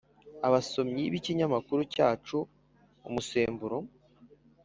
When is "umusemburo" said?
3.07-3.77